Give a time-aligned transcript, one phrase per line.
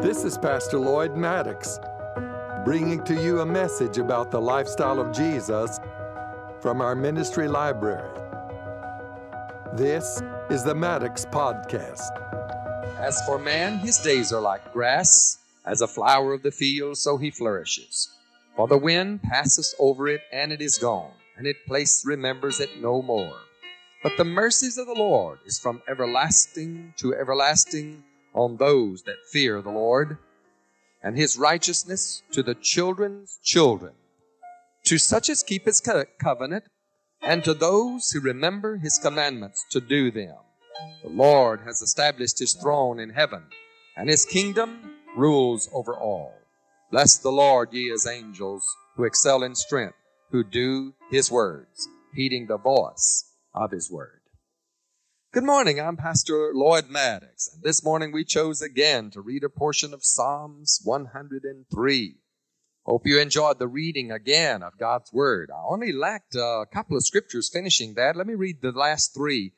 [0.00, 5.80] This is Pastor Lloyd Maddoux, bringing to you a message about the lifestyle of Jesus
[6.60, 8.08] from our ministry library.
[9.74, 12.10] This is the Maddoux Podcast.
[12.96, 17.16] As for man, his days are like grass, as a flower of the field, so
[17.16, 18.08] he flourishes.
[18.54, 22.80] For the wind passes over it, and it is gone, and its place remembers it
[22.80, 23.34] no more.
[24.04, 28.04] But the mercies of the Lord is from everlasting to everlasting
[28.38, 30.16] on those that fear the Lord,
[31.02, 33.94] and his righteousness to the children's children,
[34.84, 36.64] to such as keep his co- covenant,
[37.20, 40.36] and to those who remember his commandments to do them.
[41.02, 43.42] The Lord has established his throne in heaven,
[43.96, 46.32] and his kingdom rules over all.
[46.92, 49.96] Bless the Lord, ye his angels, who excel in strength,
[50.30, 54.17] who do his words, heeding the voice of his word.
[55.30, 59.50] Good morning, I'm Pastor Lloyd Maddoux, and this morning we chose again to read a
[59.50, 62.14] portion of Psalms 103.
[62.86, 65.50] Hope you enjoyed the reading again of God's Word.
[65.54, 68.16] I only lacked a couple of scriptures finishing that.
[68.16, 69.52] Let me read the last three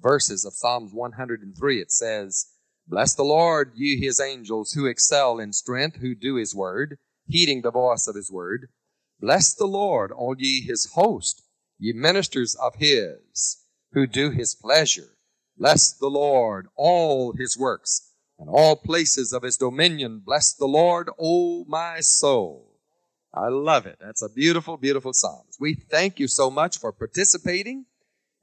[0.00, 1.80] verses of Psalms 103.
[1.80, 2.46] It says,
[2.86, 7.62] Bless the Lord, ye his angels, who excel in strength, who do his word, heeding
[7.62, 8.68] the voice of his word.
[9.20, 11.42] Bless the Lord, all ye his host,
[11.80, 15.15] ye ministers of his, who do his pleasure.
[15.58, 20.22] Bless the Lord, all his works, and all places of his dominion.
[20.24, 22.76] Bless the Lord, O my soul.
[23.32, 23.98] I love it.
[24.00, 25.44] That's a beautiful, beautiful psalm.
[25.60, 27.86] We thank you so much for participating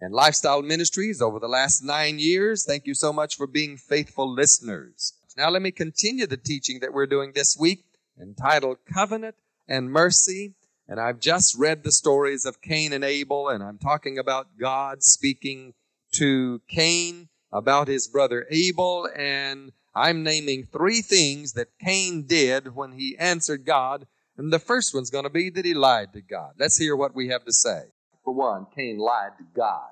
[0.02, 2.66] in Lifestyle Ministries over the last nine years.
[2.66, 5.14] Thank you so much for being faithful listeners.
[5.38, 7.86] Now let me continue the teaching that we're doing this week
[8.22, 9.36] entitled Covenant
[9.68, 10.54] and Mercy.
[10.88, 15.02] And I've just read the stories of Cain and Abel, and I'm talking about God
[15.02, 15.74] speaking
[16.14, 22.94] to Cain about his brother Abel, and I'm naming three things that Cain did when
[22.94, 24.08] he answered God.
[24.38, 26.54] And the first one's going to be that he lied to God.
[26.58, 27.84] Let's hear what we have to say.
[28.24, 29.92] For one, Cain lied to God.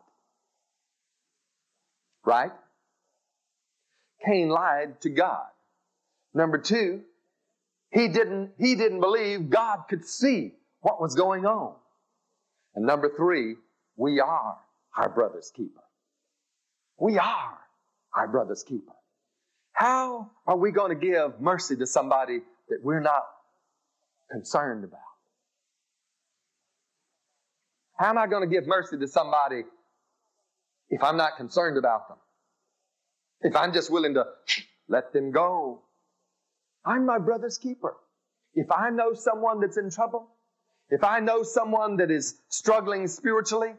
[2.26, 2.52] Right?
[4.26, 5.46] Cain lied to God.
[6.34, 7.02] Number two,
[7.92, 11.76] he didn't, he didn't believe God could see what was going on.
[12.74, 13.56] And number three,
[13.98, 14.58] we are
[14.98, 15.81] our brother's keeper.
[17.01, 17.57] We are
[18.16, 18.91] our brother's keeper.
[19.73, 23.23] How are we going to give mercy to somebody that we're not
[24.31, 25.00] concerned about?
[27.97, 29.63] How am I going to give mercy to somebody
[30.91, 32.17] if I'm not concerned about them?
[33.41, 34.25] If I'm just willing to
[34.88, 35.81] let them go?
[36.85, 37.95] I'm my brother's keeper.
[38.53, 40.28] If I know someone that's in trouble,
[40.91, 43.73] if I know someone that is struggling spiritually,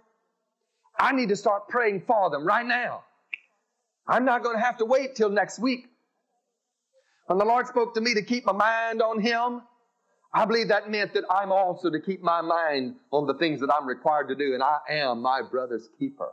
[0.99, 3.05] I need to start praying for them right now.
[4.07, 5.87] I'm not going to have to wait till next week.
[7.27, 9.63] When the Lord spoke to me to keep my mind on Him,
[10.35, 13.73] I believe that meant that I'm also to keep my mind on the things that
[13.73, 16.31] I'm required to do, and I am my brother's keeper.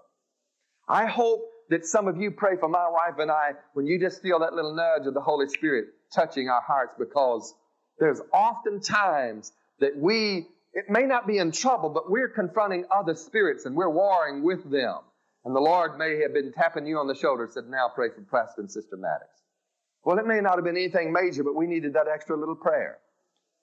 [0.87, 4.21] I hope that some of you pray for my wife and I when you just
[4.21, 7.53] feel that little nudge of the Holy Spirit touching our hearts because
[7.99, 13.13] there's often times that we, it may not be in trouble, but we're confronting other
[13.13, 14.97] spirits and we're warring with them.
[15.45, 18.09] And the Lord may have been tapping you on the shoulder and said, Now pray
[18.09, 19.25] for Preston, Sister Maddoux.
[20.03, 22.99] Well, it may not have been anything major, but we needed that extra little prayer.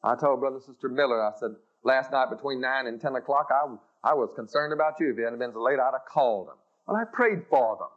[0.02, 1.50] I told Brother and Sister Miller, I said,
[1.82, 5.10] last night between 9 and 10 o'clock, I, I was concerned about you.
[5.10, 6.56] If you hadn't been so late, I'd have called them.
[6.86, 7.88] Well, I prayed for them.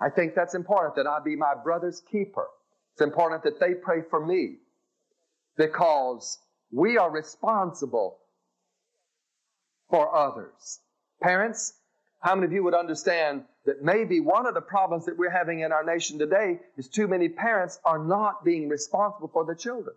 [0.00, 2.46] I think that's important that I be my brother's keeper.
[2.94, 4.56] It's important that they pray for me
[5.56, 6.38] because
[6.72, 8.18] we are responsible
[9.90, 10.80] for others.
[11.22, 11.74] Parents,
[12.20, 15.60] how many of you would understand that maybe one of the problems that we're having
[15.60, 19.94] in our nation today is too many parents are not being responsible for their children?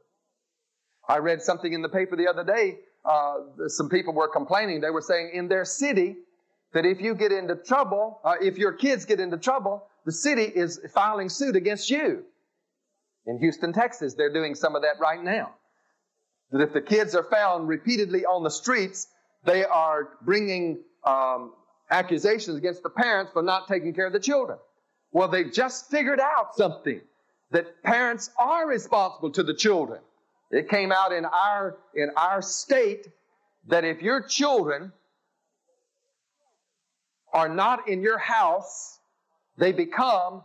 [1.08, 2.80] I read something in the paper the other day.
[3.04, 4.80] Uh, some people were complaining.
[4.80, 6.16] They were saying in their city
[6.74, 10.44] that if you get into trouble, uh, if your kids get into trouble, the city
[10.44, 12.24] is filing suit against you.
[13.26, 15.54] In Houston, Texas, they're doing some of that right now.
[16.52, 19.08] That if the kids are found repeatedly on the streets,
[19.46, 21.54] they are bringing um,
[21.94, 24.58] accusations against the parents for not taking care of the children.
[25.12, 27.00] Well, they've just figured out something
[27.52, 30.02] that parents are responsible to the children.
[30.50, 33.08] It came out in our in our state
[33.68, 34.92] that if your children
[37.32, 39.00] are not in your house,
[39.58, 40.44] they become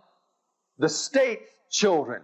[0.79, 2.23] the state's children.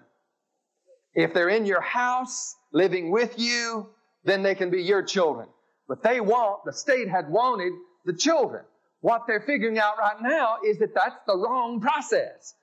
[1.14, 3.88] If they're in your house, living with you,
[4.24, 5.48] then they can be your children.
[5.88, 7.72] But they want, the state had wanted
[8.04, 8.64] the children.
[9.04, 12.54] What they're figuring out right now is that that's the wrong process.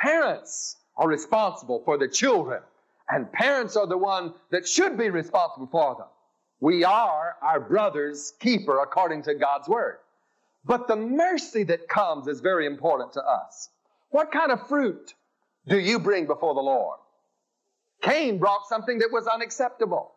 [0.00, 2.62] Parents are responsible for the children,
[3.08, 6.06] And parents are the one that should be responsible for them.
[6.60, 9.98] We are our brother's keeper according to God's word.
[10.64, 13.68] But the mercy that comes is very important to us.
[14.10, 15.14] What kind of fruit
[15.66, 17.00] do you bring before the Lord?
[18.02, 20.12] Cain brought something that was unacceptable.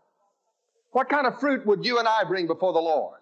[0.91, 3.20] What kind of fruit would you and I bring before the Lord?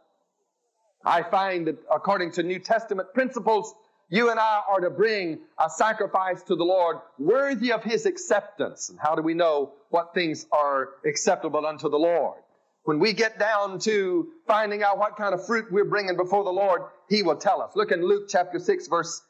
[1.06, 3.74] I find that according to New Testament principles,
[4.10, 8.90] you and I are to bring a sacrifice to the Lord worthy of His acceptance.
[8.90, 12.40] And how do we know what things are acceptable unto the Lord?
[12.84, 16.50] When we get down to finding out what kind of fruit we're bringing before the
[16.50, 17.76] Lord, He will tell us.
[17.76, 19.22] Look in Luke chapter 6, verse,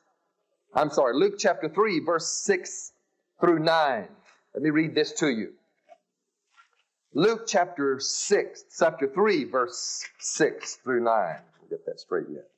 [0.74, 2.94] I'm sorry, Luke chapter 3, verse 6
[3.42, 4.08] through 9.
[4.54, 5.54] Let me read this to you.
[7.14, 11.36] Luke chapter 6, chapter 3, verse 6 through 9.
[11.70, 12.50] Get that straight yet.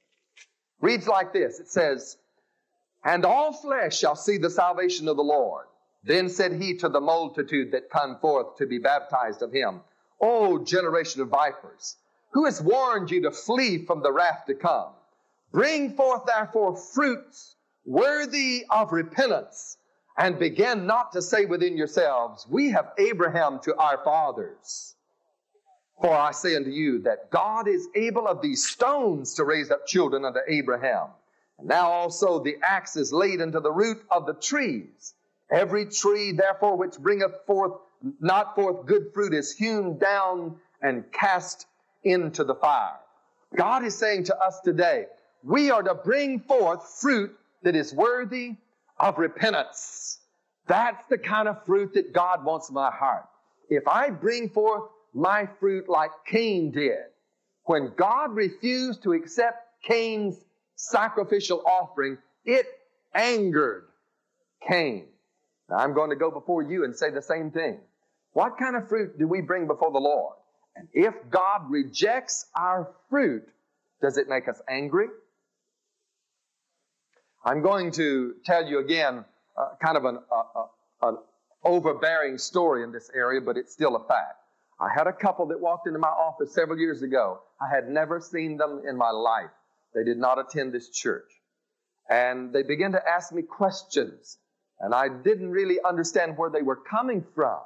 [0.79, 2.17] Reads like this It says,
[3.03, 5.67] And all flesh shall see the salvation of the Lord.
[6.03, 9.81] Then said he to the multitude that come forth to be baptized of him,
[10.19, 11.97] O generation of vipers,
[12.31, 14.93] who has warned you to flee from the wrath to come?
[15.51, 17.55] Bring forth therefore fruits
[17.85, 19.77] worthy of repentance,
[20.17, 24.95] and begin not to say within yourselves, We have Abraham to our fathers.
[26.01, 29.85] For I say unto you that God is able of these stones to raise up
[29.85, 31.09] children unto Abraham.
[31.59, 35.13] And now also the axe is laid unto the root of the trees.
[35.51, 37.73] Every tree, therefore, which bringeth forth
[38.19, 41.67] not forth good fruit is hewn down and cast
[42.03, 42.97] into the fire.
[43.55, 45.05] God is saying to us today,
[45.43, 48.55] we are to bring forth fruit that is worthy
[48.97, 50.19] of repentance.
[50.67, 53.27] That's the kind of fruit that God wants in my heart.
[53.69, 54.83] If I bring forth
[55.13, 57.05] my fruit like Cain did,
[57.65, 60.39] when God refused to accept Cain's
[60.75, 62.65] sacrificial offering, it
[63.13, 63.85] angered
[64.67, 65.05] Cain.
[65.69, 67.79] Now, I'm going to go before you and say the same thing.
[68.33, 70.35] What kind of fruit do we bring before the Lord?
[70.75, 73.47] And if God rejects our fruit,
[74.01, 75.07] does it make us angry?
[77.43, 79.25] I'm going to tell you again
[79.57, 80.63] uh, kind of an, uh,
[81.01, 81.17] an
[81.63, 84.40] overbearing story in this area, but it's still a fact.
[84.81, 87.39] I had a couple that walked into my office several years ago.
[87.61, 89.51] I had never seen them in my life.
[89.93, 91.29] They did not attend this church.
[92.09, 94.39] And they began to ask me questions,
[94.79, 97.59] and I didn't really understand where they were coming from.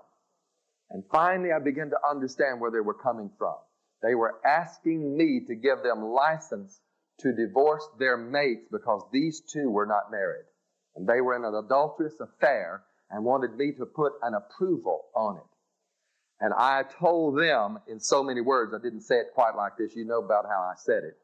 [0.90, 3.56] And finally, I began to understand where they were coming from.
[4.04, 6.82] They were asking me to give them license
[7.20, 10.46] to divorce their mates because these two were not married.
[10.98, 15.38] And they were in an adulterous affair and wanted me to put an approval on
[15.38, 15.55] it.
[16.40, 19.96] And I told them in so many words, I didn't say it quite like this,
[19.96, 21.18] you know about how I said it,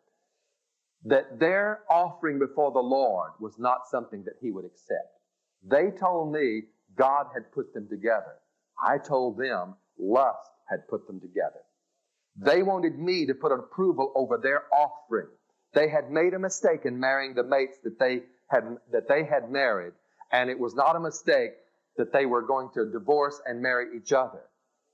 [1.05, 5.19] that their offering before the Lord was not something that He would accept.
[5.63, 6.63] They told me
[6.95, 8.35] God had put them together.
[8.81, 11.59] I told them lust had put them together.
[12.37, 15.27] They wanted me to put an approval over their offering.
[15.73, 19.51] They had made a mistake in marrying the mates that they had, that they had
[19.51, 19.93] married,
[20.31, 21.51] and it was not a mistake
[21.97, 24.41] that they were going to divorce and marry each other.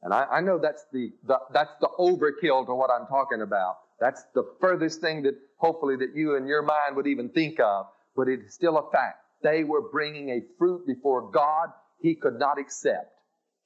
[0.04, 3.78] And I, I know that's the, the, that's the overkill to what I'm talking about.
[4.00, 7.88] That's the furthest thing that hopefully that you in your mind would even think of,
[8.16, 9.18] but it is still a fact.
[9.42, 13.12] They were bringing a fruit before God he could not accept.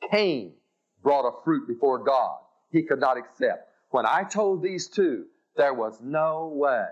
[0.10, 0.54] Cain
[1.04, 2.38] brought a fruit before God
[2.72, 3.68] he could not accept.
[3.90, 5.26] When I told these two,
[5.58, 6.86] there was no way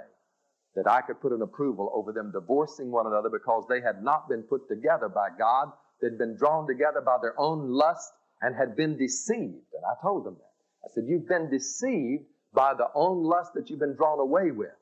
[0.75, 4.29] that I could put an approval over them divorcing one another because they had not
[4.29, 5.71] been put together by God.
[6.01, 8.11] They'd been drawn together by their own lust
[8.41, 9.73] and had been deceived.
[9.73, 10.89] And I told them that.
[10.89, 14.75] I said, You've been deceived by the own lust that you've been drawn away with.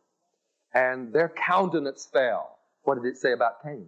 [0.74, 2.58] And their countenance fell.
[2.84, 3.88] What did it say about Cain?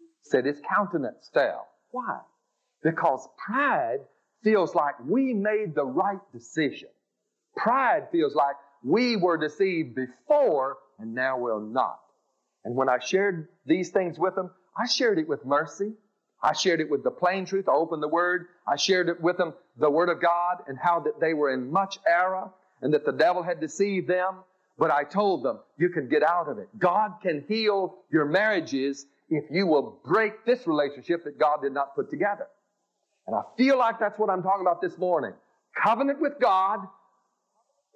[0.00, 1.68] It said his countenance fell.
[1.90, 2.20] Why?
[2.82, 4.00] Because pride
[4.42, 6.88] feels like we made the right decision.
[7.56, 12.00] Pride feels like we were deceived before and now we're not.
[12.64, 15.92] And when I shared these things with them, I shared it with mercy.
[16.42, 17.68] I shared it with the plain truth.
[17.68, 18.48] I opened the Word.
[18.66, 21.70] I shared it with them, the Word of God, and how that they were in
[21.70, 24.36] much error and that the devil had deceived them.
[24.78, 26.68] But I told them, you can get out of it.
[26.78, 31.94] God can heal your marriages if you will break this relationship that God did not
[31.94, 32.48] put together.
[33.26, 35.32] And I feel like that's what I'm talking about this morning.
[35.80, 36.80] Covenant with God,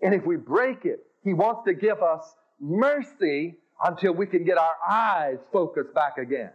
[0.03, 2.23] and if we break it, He wants to give us
[2.61, 6.51] mercy until we can get our eyes focused back again.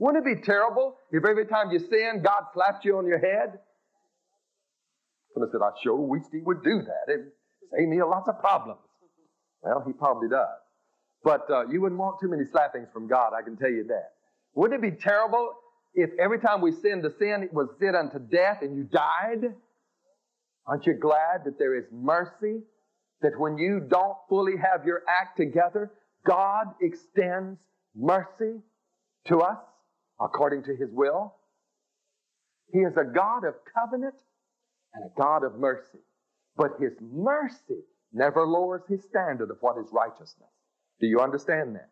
[0.00, 3.58] Wouldn't it be terrible if every time you sin, God slapped you on your head?
[5.34, 7.12] Someone said, I sure wish He would do that.
[7.12, 7.32] It would
[7.78, 8.80] save me lots of problems.
[9.62, 10.48] Well, He probably does.
[11.22, 14.12] But uh, you wouldn't want too many slappings from God, I can tell you that.
[14.54, 15.52] Wouldn't it be terrible
[15.92, 19.54] if every time we sinned a sin, it was sin unto death and you died?
[20.66, 22.62] Aren't you glad that there is mercy?
[23.20, 25.92] That when you don't fully have your act together,
[26.26, 27.60] God extends
[27.94, 28.60] mercy
[29.26, 29.58] to us
[30.20, 31.34] according to his will?
[32.72, 34.14] He is a God of covenant
[34.94, 35.98] and a God of mercy.
[36.56, 40.50] But his mercy never lowers his standard of what is righteousness.
[41.00, 41.90] Do you understand that?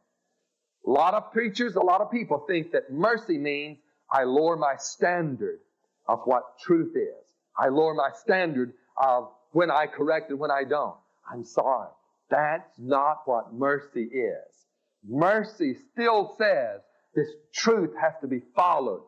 [0.86, 3.78] A lot of preachers, a lot of people think that mercy means
[4.10, 5.60] I lower my standard
[6.06, 7.26] of what truth is.
[7.56, 10.96] I lower my standard of when I correct and when I don't.
[11.30, 11.88] I'm sorry.
[12.30, 14.66] That's not what mercy is.
[15.06, 16.80] Mercy still says
[17.14, 19.02] this truth has to be followed,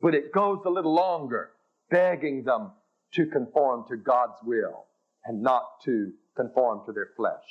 [0.00, 1.50] but it goes a little longer,
[1.90, 2.72] begging them
[3.14, 4.86] to conform to God's will
[5.24, 7.44] and not to conform to their flesh.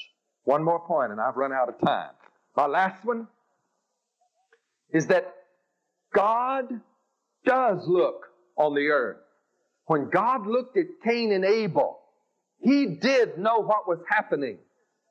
[0.44, 2.12] One more point, and I've run out of time.
[2.56, 3.28] My last one
[4.92, 5.34] is that
[6.14, 6.70] God
[7.44, 9.18] does look on the earth.
[9.88, 12.00] When God looked at Cain and Abel,
[12.60, 14.58] he did know what was happening.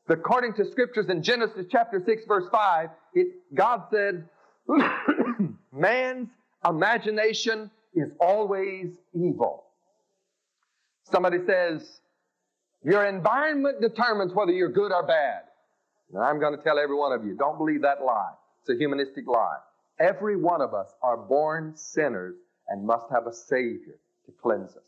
[0.08, 4.28] According to scriptures in Genesis chapter 6, verse 5, it, God said,
[5.72, 6.28] Man's
[6.66, 9.64] imagination is always evil.
[11.10, 12.00] Somebody says,
[12.82, 15.42] Your environment determines whether you're good or bad.
[16.12, 18.32] And I'm going to tell every one of you, don't believe that lie.
[18.60, 19.58] It's a humanistic lie.
[19.98, 22.36] Every one of us are born sinners
[22.68, 24.82] and must have a Savior to cleanse us.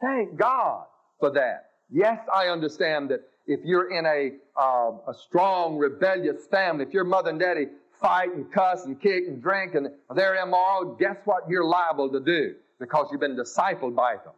[0.00, 0.84] Thank God
[1.18, 1.70] for that.
[1.90, 7.04] Yes, I understand that if you're in a, uh, a strong, rebellious family, if your
[7.04, 7.66] mother and daddy
[8.00, 12.20] fight and cuss and kick and drink and they're immoral, guess what you're liable to
[12.20, 12.54] do?
[12.78, 14.34] Because you've been discipled by them.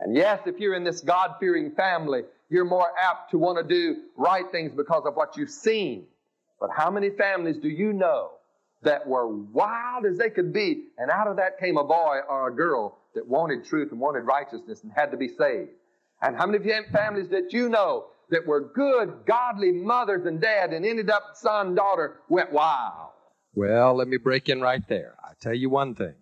[0.00, 3.64] And yes, if you're in this God fearing family, you're more apt to want to
[3.64, 6.06] do right things because of what you've seen.
[6.60, 8.32] But how many families do you know
[8.82, 12.48] that were wild as they could be, and out of that came a boy or
[12.48, 15.70] a girl that wanted truth and wanted righteousness and had to be saved?
[16.20, 20.84] And how many families that you know that were good, godly mothers and dad and
[20.84, 23.10] ended up son, daughter went wild?
[23.54, 25.14] Well, let me break in right there.
[25.22, 26.14] I tell you one thing.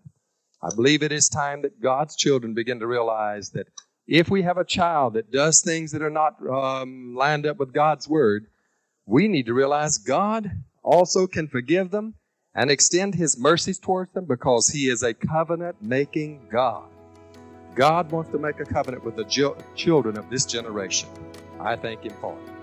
[0.62, 3.68] I believe it is time that God's children begin to realize that
[4.06, 7.72] if we have a child that does things that are not um, lined up with
[7.72, 8.46] God's word,
[9.06, 10.50] we need to realize God
[10.82, 12.14] also can forgive them
[12.54, 16.88] and extend his mercies towards them because he is a covenant making God.
[17.74, 21.08] God wants to make a covenant with the children of this generation.
[21.60, 22.60] I thank him for it.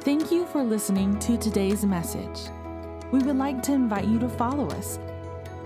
[0.00, 2.50] Thank you for listening to today's message.
[3.10, 4.98] We would like to invite you to follow us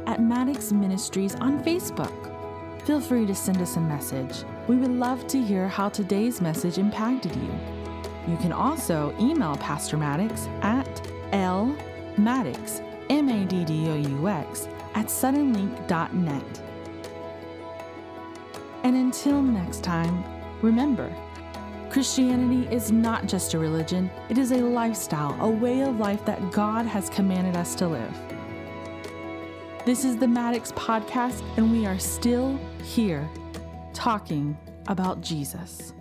[0.07, 2.13] at Maddoux Ministries on Facebook.
[2.87, 4.45] Feel free to send us a message.
[4.67, 7.53] We would love to hear how today's message impacted you.
[8.27, 10.87] You can also email Pastor Maddoux at
[11.33, 16.70] lmaddoux, M-A-D-D-O-U-X, at suddenlink.net.
[18.83, 20.25] And until next time,
[20.63, 21.15] remember,
[21.91, 26.51] Christianity is not just a religion, it is a lifestyle, a way of life that
[26.51, 28.17] God has commanded us to live.
[29.85, 33.29] This is the Maddoux Podcast, and we are still here
[33.93, 34.57] talking
[34.87, 35.93] about Jesus.